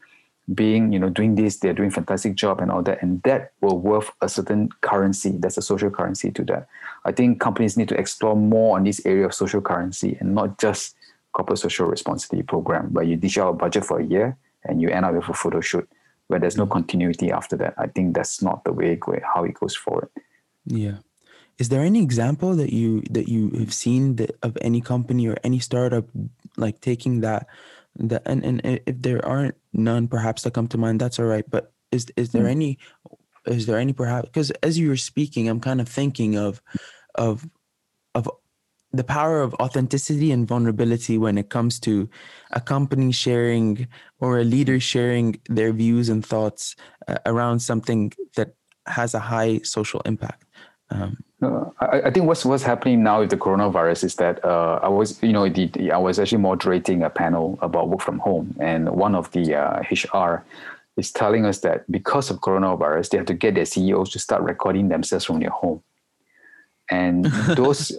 [0.53, 3.79] being you know doing this they're doing fantastic job and all that and that will
[3.79, 5.31] worth a certain currency.
[5.31, 6.67] That's a social currency to that.
[7.05, 10.59] I think companies need to explore more on this area of social currency and not
[10.59, 10.95] just
[11.31, 14.89] corporate social responsibility program where you dish out a budget for a year and you
[14.89, 15.89] end up with a photo shoot
[16.27, 17.73] where there's no continuity after that.
[17.77, 20.09] I think that's not the way it, how it goes forward.
[20.65, 20.97] Yeah.
[21.57, 25.37] Is there any example that you that you have seen that of any company or
[25.43, 26.05] any startup
[26.57, 27.47] like taking that
[27.95, 31.49] that and, and if there aren't none perhaps that come to mind that's all right
[31.49, 32.51] but is is there mm.
[32.51, 32.77] any
[33.45, 36.61] is there any perhaps because as you were speaking i'm kind of thinking of
[37.15, 37.47] of
[38.15, 38.29] of
[38.91, 42.07] the power of authenticity and vulnerability when it comes to
[42.51, 43.87] a company sharing
[44.19, 46.75] or a leader sharing their views and thoughts
[47.07, 48.53] uh, around something that
[48.85, 50.45] has a high social impact
[50.89, 51.17] um,
[51.79, 55.21] I, I, think what's what's happening now with the coronavirus is that uh, I was
[55.21, 59.15] you know the, I was actually moderating a panel about work from home, and one
[59.15, 60.43] of the uh, HR
[60.97, 64.43] is telling us that because of coronavirus, they have to get their CEOs to start
[64.43, 65.81] recording themselves from their home,
[66.89, 67.91] and those.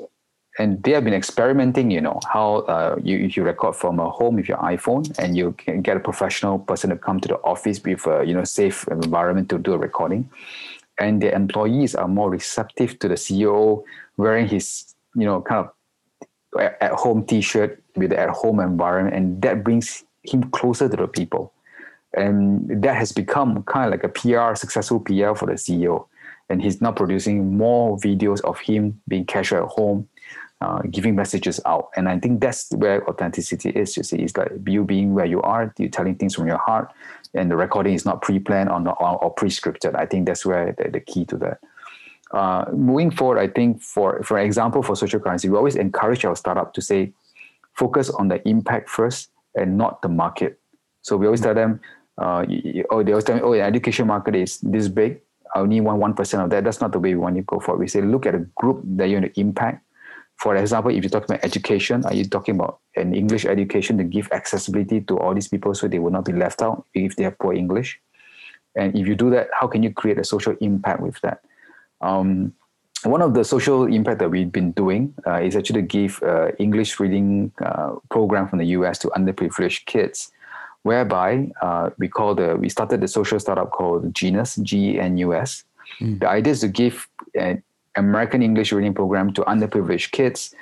[0.57, 4.37] and they have been experimenting, you know, how uh, you you record from a home
[4.37, 7.83] with your iPhone, and you can get a professional person to come to the office
[7.83, 10.31] with a you know safe environment to do a recording
[10.99, 13.83] and the employees are more receptive to the CEO
[14.17, 19.43] wearing his, you know, kind of at home T-shirt with the at home environment, and
[19.43, 21.53] that brings him closer to the people,
[22.17, 26.07] and that has become kind of like a PR successful PR for the CEO,
[26.49, 30.09] and he's now producing more videos of him being casual at home,
[30.65, 31.85] uh, giving messages out.
[31.97, 33.97] And I think that's where authenticity is.
[33.97, 36.87] You see, it's like you being where you are, you telling things from your heart,
[37.39, 39.93] and the recording is not pre-planned or or, or pre-scripted.
[40.03, 41.59] I think that's where the, the key to that.
[42.39, 46.37] Uh, moving forward, I think for for example for social currency, we always encourage our
[46.37, 47.13] startup to say,
[47.75, 50.59] focus on the impact first and not the market.
[51.03, 51.81] So we always tell them,
[52.19, 52.43] uh,
[52.91, 55.21] oh, they always tell me, oh, the education market is this big.
[55.55, 56.65] I only want one percent of that.
[56.65, 57.77] That's not the way we want to go for.
[57.77, 59.84] We say, look at a group that you want to impact
[60.45, 64.05] for example, if you're talking about education, are you talking about an English education to
[64.05, 67.25] give accessibility to all these people so they will not be left out if they
[67.25, 67.99] have poor English?
[68.77, 71.41] And if you do that, how can you create a social impact with that?
[72.03, 72.53] Um,
[73.05, 76.49] one of the social impact that we've been doing uh, is actually to give uh,
[76.59, 80.31] English reading uh, program from the US to underprivileged kids,
[80.83, 85.33] whereby uh, we call the we started the social startup called Genus G N U
[85.33, 85.65] S.
[86.01, 86.21] Mm.
[86.21, 87.09] The idea is to give
[87.41, 87.55] uh,
[87.97, 90.55] American English reading program to underprivileged kids,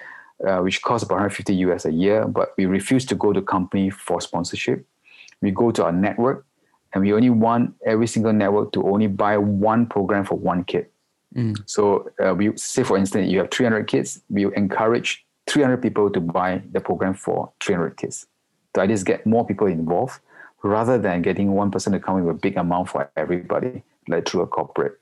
[0.47, 3.91] uh, which costs about 150 US a year, but we refuse to go to company
[3.91, 4.85] for sponsorship.
[5.41, 6.45] We go to our network,
[6.93, 10.87] and we only want every single network to only buy one program for one kid.
[11.35, 11.63] Mm.
[11.67, 16.21] So uh, we say, for instance, you have 300 kids, we encourage 300 people to
[16.21, 18.27] buy the program for 300 kids.
[18.75, 20.21] The idea is get more people involved
[20.63, 24.43] rather than getting one person to come with a big amount for everybody, like through
[24.43, 25.01] a corporate.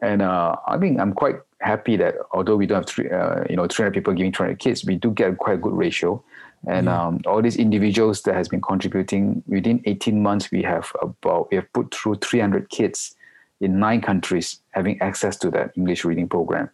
[0.00, 3.56] And uh, I mean, I'm quite happy that although we don't have three, uh, you
[3.56, 6.22] know 300 people giving 300 kids, we do get quite a good ratio.
[6.66, 7.06] And yeah.
[7.06, 11.56] um, all these individuals that has been contributing within 18 months, we have about we
[11.56, 13.14] have put through 300 kids
[13.60, 16.70] in nine countries having access to that English reading program.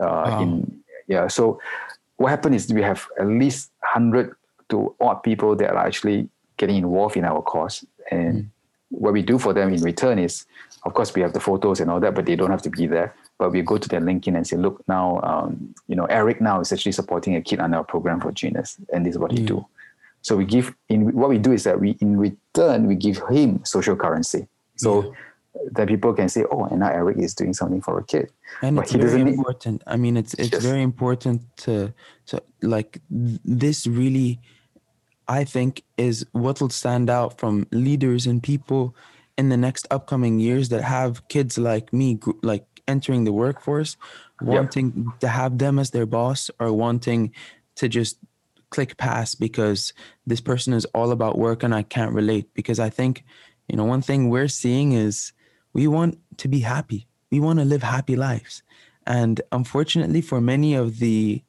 [0.00, 0.42] Uh, wow.
[0.42, 1.60] In yeah, so
[2.16, 4.34] what happened is we have at least 100
[4.70, 8.48] to odd people that are actually getting involved in our course, and mm.
[8.92, 10.46] What we do for them in return is,
[10.84, 12.86] of course, we have the photos and all that, but they don't have to be
[12.86, 16.40] there but we go to their LinkedIn and say, look, now, um, you know, Eric
[16.40, 19.32] now is actually supporting a kid under our program for Genus, and this is what
[19.32, 19.66] he do.
[20.20, 23.64] So we give in what we do is that we in return we give him
[23.64, 24.46] social currency.
[24.76, 25.10] So yeah.
[25.72, 28.30] that people can say, oh, and now Eric is doing something for a kid.
[28.62, 29.84] And but it's very important.
[29.84, 29.92] Need...
[29.92, 30.62] I mean, it's it's yes.
[30.62, 31.92] very important to
[32.26, 34.38] to like this really.
[35.28, 38.94] I think is what will stand out from leaders and people
[39.38, 43.96] in the next upcoming years that have kids like me, like entering the workforce,
[44.40, 45.18] wanting yep.
[45.20, 47.32] to have them as their boss or wanting
[47.76, 48.18] to just
[48.70, 49.92] click pass because
[50.26, 52.52] this person is all about work and I can't relate.
[52.54, 53.24] Because I think,
[53.68, 55.32] you know, one thing we're seeing is
[55.72, 57.06] we want to be happy.
[57.30, 58.62] We want to live happy lives.
[59.06, 61.42] And unfortunately, for many of the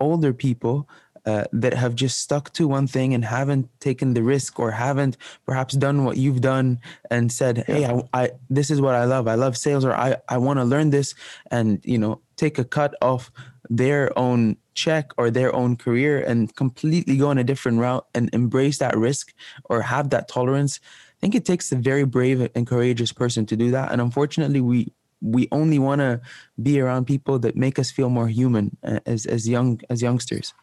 [0.00, 0.88] older people,
[1.28, 5.16] uh, that have just stuck to one thing and haven't taken the risk or haven't
[5.44, 9.28] perhaps done what you've done and said hey I, I this is what i love.
[9.28, 11.14] I love sales or i i want to learn this
[11.50, 13.30] and you know take a cut off
[13.68, 18.30] their own check or their own career and completely go on a different route and
[18.32, 20.80] embrace that risk or have that tolerance
[21.16, 23.90] i think it takes a very brave and courageous person to do that.
[23.92, 26.20] And unfortunately we we only want to
[26.62, 30.54] be around people that make us feel more human uh, as as young as youngsters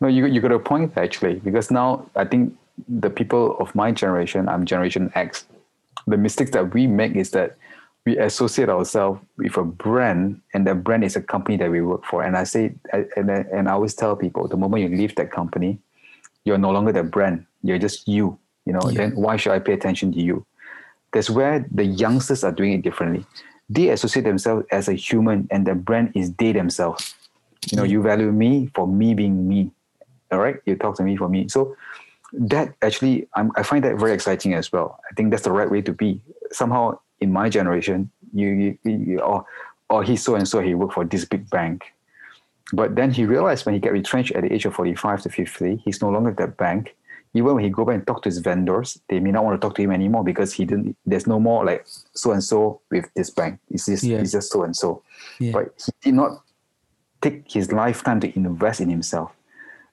[0.00, 2.54] no you you got a point actually because now i think
[2.88, 5.46] the people of my generation, I'm Generation X,
[6.06, 7.56] the mistakes that we make is that
[8.04, 12.04] we associate ourselves with a brand, and that brand is a company that we work
[12.04, 12.22] for.
[12.22, 15.78] And I say, and, and I always tell people, the moment you leave that company,
[16.44, 17.46] you're no longer the brand.
[17.62, 18.38] You're just you.
[18.66, 18.80] You know.
[18.86, 18.98] Yeah.
[18.98, 20.44] Then why should I pay attention to you?
[21.12, 23.24] That's where the youngsters are doing it differently.
[23.72, 27.14] They associate themselves as a human, and the brand is they themselves.
[27.70, 27.90] You know, mm.
[27.90, 29.70] you value me for me being me.
[30.30, 31.48] All right, you talk to me for me.
[31.48, 31.76] So
[32.32, 35.00] that actually, I'm, I find that very exciting as well.
[35.10, 36.20] I think that's the right way to be.
[36.50, 39.46] Somehow, in my generation, you, you, you or, or
[39.90, 41.84] oh, oh, he's so and so, he worked for this big bank.
[42.72, 45.76] But then he realized when he got retrenched at the age of 45 to 50,
[45.84, 46.96] he's no longer at that bank.
[47.34, 49.66] Even when he go back and talk to his vendors, they may not want to
[49.66, 50.96] talk to him anymore because he didn't.
[51.06, 53.58] There's no more like so and so with this bank.
[53.70, 54.18] It's just yeah.
[54.18, 55.02] it's just so and so.
[55.52, 56.42] But he did not
[57.22, 59.32] take his lifetime to invest in himself.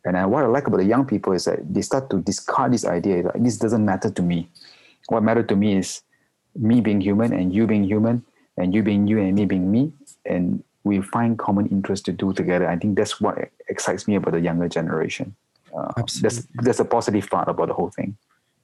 [0.06, 2.74] And I, what I like about the young people is that they start to discard
[2.74, 4.50] this idea that this doesn't matter to me.
[5.08, 6.02] What matters to me is
[6.56, 8.26] me being human and you being human
[8.58, 9.94] and you being you and me being me.
[10.26, 12.68] And we find common interest to do together.
[12.68, 15.36] I think that's what excites me about the younger generation.
[15.80, 16.38] Uh, absolutely.
[16.38, 18.18] That's, that's a positive part about the whole thing.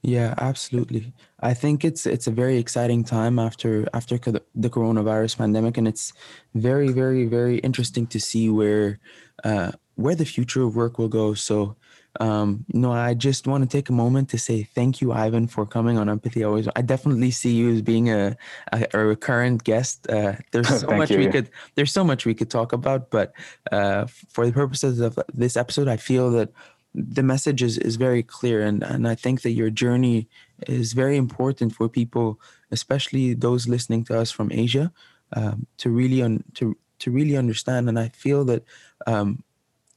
[0.06, 1.14] Yeah, absolutely.
[1.40, 6.14] I think it's it's a very exciting time after after the coronavirus pandemic, and it's
[6.54, 9.00] very very very interesting to see where
[9.44, 11.34] uh, where the future of work will go.
[11.34, 11.76] So,
[12.20, 15.66] um, know, I just want to take a moment to say thank you, Ivan, for
[15.66, 16.68] coming on Empathy Always.
[16.76, 18.38] I definitely see you as being a
[18.74, 20.08] a, a recurrent guest.
[20.08, 21.18] Uh, there's so much you.
[21.18, 23.34] we could there's so much we could talk about, but
[23.72, 26.50] uh, for the purposes of this episode, I feel that
[26.96, 30.30] the message is, is very clear and, and I think that your journey
[30.68, 32.40] is very important for people,
[32.72, 34.94] especially those listening to us from Asia,
[35.34, 37.90] um, to really un- to to really understand.
[37.90, 38.64] And I feel that
[39.06, 39.44] um,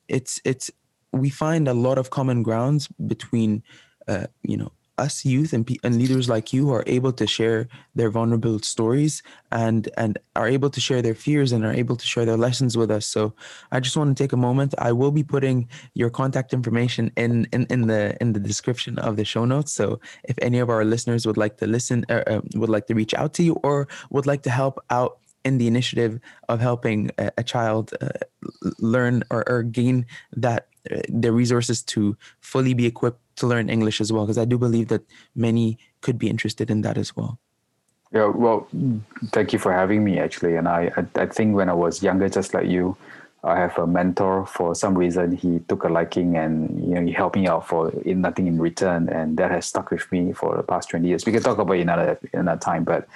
[0.09, 0.71] it's it's
[1.13, 3.63] we find a lot of common grounds between
[4.09, 8.11] uh, you know us youth and, and leaders like you are able to share their
[8.11, 12.25] vulnerable stories and and are able to share their fears and are able to share
[12.25, 13.07] their lessons with us.
[13.07, 13.35] So
[13.73, 14.75] i just want to take a moment.
[14.79, 19.17] I will be putting your contact information in in, in the in the description of
[19.17, 19.73] the show notes.
[19.73, 22.95] So if any of our listeners would like to listen uh, uh, would like to
[22.95, 27.11] reach out to you or would like to help out in the initiative of helping
[27.19, 28.09] a, a child uh,
[28.79, 34.01] learn or, or, gain that uh, the resources to fully be equipped to learn English
[34.01, 35.03] as well, because I do believe that
[35.35, 37.38] many could be interested in that as well.
[38.12, 38.66] Yeah, well,
[39.33, 40.57] thank you for having me actually.
[40.57, 42.96] And I, I, I think when I was younger, just like you,
[43.44, 44.46] I have a mentor.
[44.46, 47.90] For some reason, he took a liking and you know he helped me out for
[48.03, 51.24] in nothing in return, and that has stuck with me for the past twenty years.
[51.24, 53.07] We can talk about it another another time, but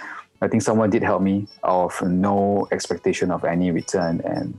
[0.40, 4.58] I think someone did help me of no expectation of any return, and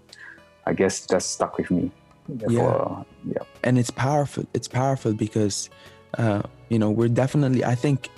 [0.65, 1.91] I guess that stuck with me.
[2.28, 3.34] Therefore, yeah.
[3.34, 4.46] yeah, and it's powerful.
[4.54, 5.70] It's powerful because
[6.18, 7.66] uh, you know we're definitely.
[7.66, 8.10] I think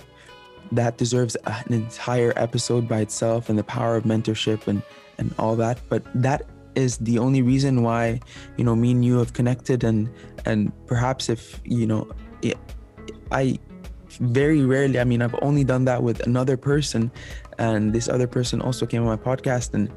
[0.72, 4.82] that deserves an entire episode by itself, and the power of mentorship and
[5.18, 5.80] and all that.
[5.88, 8.20] But that is the only reason why
[8.56, 10.08] you know me and you have connected, and
[10.44, 12.08] and perhaps if you know,
[12.42, 12.56] it,
[13.32, 13.58] I
[14.20, 15.00] very rarely.
[15.00, 17.10] I mean, I've only done that with another person,
[17.58, 19.90] and this other person also came on my podcast and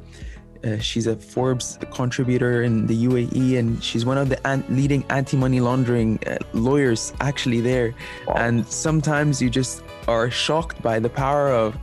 [0.63, 5.04] uh, she's a Forbes contributor in the UAE, and she's one of the an- leading
[5.10, 7.93] anti-money laundering uh, lawyers actually there.
[8.28, 8.36] Wow.
[8.38, 11.78] And sometimes you just are shocked by the power of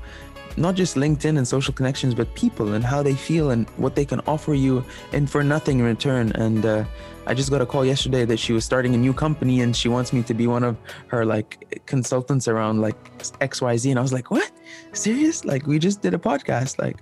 [0.57, 4.05] not just LinkedIn and social connections, but people and how they feel and what they
[4.05, 6.33] can offer you, and for nothing in return.
[6.33, 6.85] And uh,
[7.27, 9.89] I just got a call yesterday that she was starting a new company and she
[9.89, 10.77] wants me to be one of
[11.09, 12.97] her like consultants around like
[13.41, 13.91] XYZ.
[13.91, 14.51] And I was like, what?
[14.93, 15.45] Serious?
[15.45, 16.79] Like we just did a podcast.
[16.79, 16.99] Like,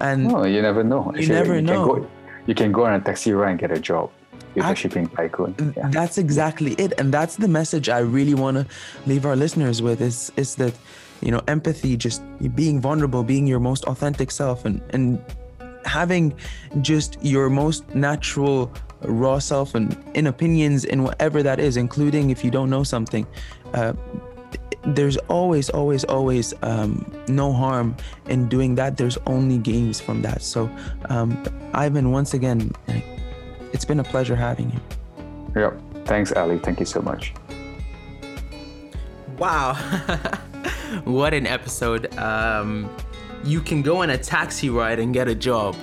[0.00, 1.12] and no, you never know.
[1.14, 1.94] You never you know.
[1.94, 2.10] Can go,
[2.46, 4.10] you can go on a taxi ride and get a job
[4.54, 5.54] with a shipping tycoon.
[5.76, 5.88] Yeah.
[5.88, 6.92] That's exactly it.
[6.98, 8.66] And that's the message I really want to
[9.06, 10.74] leave our listeners with is, is that,
[11.20, 12.22] you know, empathy, just
[12.54, 15.24] being vulnerable, being your most authentic self and, and
[15.84, 16.34] having
[16.80, 22.44] just your most natural raw self and in opinions in whatever that is, including if
[22.44, 23.26] you don't know something.
[23.72, 23.92] Uh,
[24.86, 28.96] there's always, always, always um, no harm in doing that.
[28.96, 30.42] There's only gains from that.
[30.42, 30.70] So,
[31.08, 31.42] um,
[31.72, 32.72] Ivan, once again,
[33.72, 34.80] it's been a pleasure having you.
[35.60, 35.80] Yep.
[36.06, 36.58] Thanks, Ali.
[36.58, 37.32] Thank you so much.
[39.38, 39.74] Wow.
[41.04, 42.14] what an episode.
[42.18, 42.94] Um,
[43.44, 45.76] you can go on a taxi ride and get a job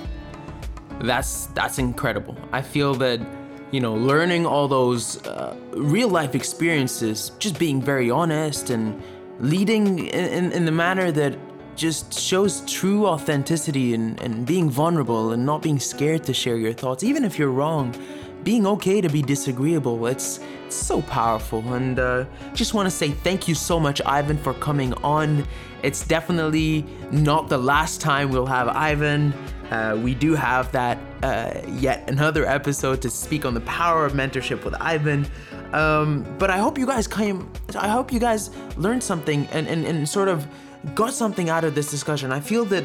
[1.02, 2.36] that's that's incredible.
[2.52, 3.20] I feel that
[3.72, 9.02] you know learning all those uh, real life experiences, just being very honest and
[9.40, 11.36] leading in, in, in the manner that
[11.74, 16.72] just shows true authenticity and, and being vulnerable and not being scared to share your
[16.72, 17.94] thoughts, even if you're wrong.
[18.44, 20.06] being okay to be disagreeable.
[20.06, 21.60] It's, it's so powerful.
[21.74, 25.46] And uh, just want to say thank you so much, Ivan, for coming on.
[25.82, 29.34] It's definitely not the last time we'll have Ivan.
[29.72, 34.12] Uh, we do have that uh, yet another episode to speak on the power of
[34.12, 35.26] mentorship with Ivan.
[35.72, 37.50] Um, but I hope you guys came.
[37.74, 40.46] I hope you guys learned something and, and, and sort of
[40.94, 42.32] got something out of this discussion.
[42.32, 42.84] I feel that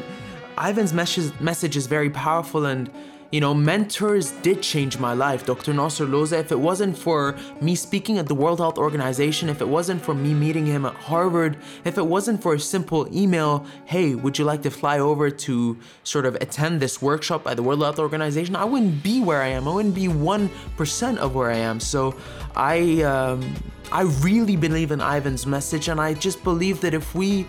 [0.58, 2.90] Ivan's message message is very powerful and
[3.30, 5.44] you know, mentors did change my life.
[5.44, 5.74] Dr.
[5.74, 9.68] Nasser Loza, if it wasn't for me speaking at the World Health Organization, if it
[9.68, 14.14] wasn't for me meeting him at Harvard, if it wasn't for a simple email, hey,
[14.14, 17.82] would you like to fly over to sort of attend this workshop by the World
[17.82, 19.68] Health Organization, I wouldn't be where I am.
[19.68, 21.80] I wouldn't be 1% of where I am.
[21.80, 22.16] So
[22.56, 23.54] I, um,
[23.92, 27.46] I really believe in Ivan's message, and I just believe that if we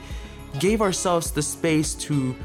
[0.60, 2.36] gave ourselves the space to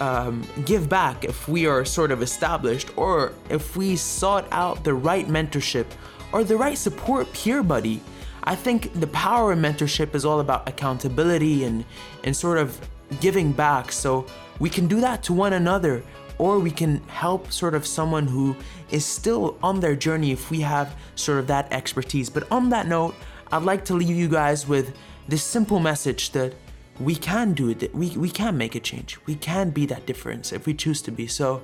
[0.00, 4.94] um, give back if we are sort of established or if we sought out the
[4.94, 5.86] right mentorship
[6.32, 8.00] or the right support peer buddy.
[8.44, 11.84] I think the power of mentorship is all about accountability and,
[12.24, 12.78] and sort of
[13.20, 13.92] giving back.
[13.92, 14.26] So
[14.58, 16.02] we can do that to one another
[16.38, 18.56] or we can help sort of someone who
[18.90, 22.28] is still on their journey if we have sort of that expertise.
[22.28, 23.14] But on that note,
[23.52, 24.96] I'd like to leave you guys with
[25.28, 26.54] this simple message that
[27.00, 27.94] we can do it.
[27.94, 29.18] We, we can make a change.
[29.26, 31.26] We can be that difference if we choose to be.
[31.26, 31.62] So,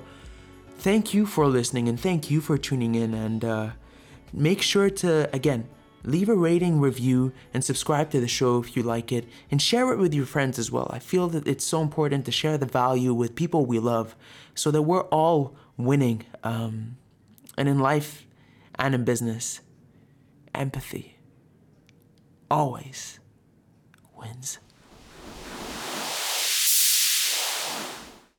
[0.77, 3.13] thank you for listening and thank you for tuning in.
[3.13, 3.69] And uh,
[4.33, 5.69] make sure to, again,
[6.03, 9.91] leave a rating, review, and subscribe to the show if you like it, and share
[9.93, 10.89] it with your friends as well.
[10.91, 14.15] I feel that it's so important to share the value with people we love
[14.55, 16.23] so that we're all winning.
[16.43, 16.97] Um,
[17.57, 18.25] and in life
[18.75, 19.61] and in business,
[20.55, 21.17] empathy
[22.49, 23.19] always
[24.17, 24.59] wins.